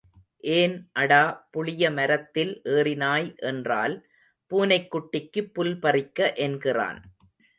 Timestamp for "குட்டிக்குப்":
4.91-5.51